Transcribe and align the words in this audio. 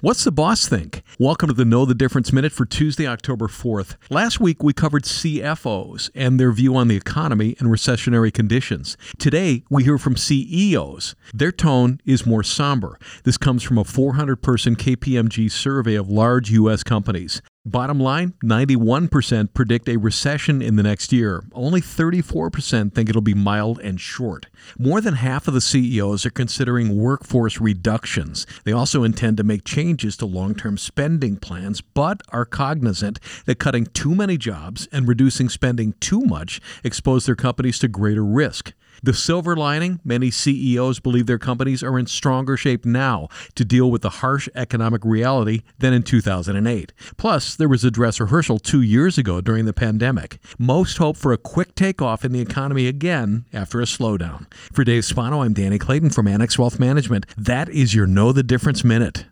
What's 0.00 0.22
the 0.22 0.30
boss 0.30 0.68
think? 0.68 1.02
Welcome 1.18 1.48
to 1.48 1.54
the 1.54 1.64
Know 1.64 1.84
the 1.84 1.92
Difference 1.92 2.32
Minute 2.32 2.52
for 2.52 2.64
Tuesday, 2.64 3.04
October 3.04 3.48
4th. 3.48 3.96
Last 4.10 4.38
week 4.38 4.62
we 4.62 4.72
covered 4.72 5.02
CFOs 5.02 6.08
and 6.14 6.38
their 6.38 6.52
view 6.52 6.76
on 6.76 6.86
the 6.86 6.94
economy 6.94 7.56
and 7.58 7.68
recessionary 7.68 8.32
conditions. 8.32 8.96
Today 9.18 9.64
we 9.68 9.82
hear 9.82 9.98
from 9.98 10.16
CEOs. 10.16 11.16
Their 11.34 11.50
tone 11.50 12.00
is 12.06 12.24
more 12.24 12.44
somber. 12.44 12.96
This 13.24 13.36
comes 13.36 13.64
from 13.64 13.76
a 13.76 13.82
400 13.82 14.36
person 14.36 14.76
KPMG 14.76 15.50
survey 15.50 15.96
of 15.96 16.08
large 16.08 16.52
U.S. 16.52 16.84
companies. 16.84 17.42
Bottom 17.68 18.00
line 18.00 18.32
91% 18.42 19.52
predict 19.52 19.90
a 19.90 19.98
recession 19.98 20.62
in 20.62 20.76
the 20.76 20.82
next 20.82 21.12
year. 21.12 21.44
Only 21.52 21.82
34% 21.82 22.94
think 22.94 23.10
it'll 23.10 23.20
be 23.20 23.34
mild 23.34 23.78
and 23.80 24.00
short. 24.00 24.46
More 24.78 25.02
than 25.02 25.16
half 25.16 25.46
of 25.46 25.52
the 25.52 25.60
CEOs 25.60 26.24
are 26.24 26.30
considering 26.30 26.96
workforce 26.96 27.60
reductions. 27.60 28.46
They 28.64 28.72
also 28.72 29.04
intend 29.04 29.36
to 29.36 29.44
make 29.44 29.64
changes 29.64 30.16
to 30.16 30.24
long 30.24 30.54
term 30.54 30.78
spending 30.78 31.36
plans, 31.36 31.82
but 31.82 32.22
are 32.30 32.46
cognizant 32.46 33.20
that 33.44 33.58
cutting 33.58 33.84
too 33.84 34.14
many 34.14 34.38
jobs 34.38 34.88
and 34.90 35.06
reducing 35.06 35.50
spending 35.50 35.92
too 36.00 36.22
much 36.22 36.62
expose 36.82 37.26
their 37.26 37.36
companies 37.36 37.78
to 37.80 37.88
greater 37.88 38.24
risk. 38.24 38.72
The 39.02 39.14
silver 39.14 39.56
lining 39.56 40.00
many 40.04 40.30
CEOs 40.30 41.00
believe 41.00 41.26
their 41.26 41.38
companies 41.38 41.82
are 41.82 41.98
in 41.98 42.06
stronger 42.06 42.56
shape 42.56 42.84
now 42.84 43.28
to 43.54 43.64
deal 43.64 43.90
with 43.90 44.02
the 44.02 44.10
harsh 44.10 44.48
economic 44.54 45.04
reality 45.04 45.62
than 45.78 45.92
in 45.92 46.02
2008. 46.02 46.92
Plus, 47.16 47.54
there 47.54 47.68
was 47.68 47.84
a 47.84 47.90
dress 47.90 48.20
rehearsal 48.20 48.58
two 48.58 48.82
years 48.82 49.18
ago 49.18 49.40
during 49.40 49.64
the 49.64 49.72
pandemic. 49.72 50.38
Most 50.58 50.98
hope 50.98 51.16
for 51.16 51.32
a 51.32 51.38
quick 51.38 51.74
takeoff 51.74 52.24
in 52.24 52.32
the 52.32 52.40
economy 52.40 52.86
again 52.86 53.44
after 53.52 53.80
a 53.80 53.84
slowdown. 53.84 54.52
For 54.72 54.84
Dave 54.84 55.04
Spano, 55.04 55.42
I'm 55.42 55.52
Danny 55.52 55.78
Clayton 55.78 56.10
from 56.10 56.26
Annex 56.26 56.58
Wealth 56.58 56.78
Management. 56.78 57.26
That 57.36 57.68
is 57.68 57.94
your 57.94 58.06
Know 58.06 58.32
the 58.32 58.42
Difference 58.42 58.84
Minute. 58.84 59.26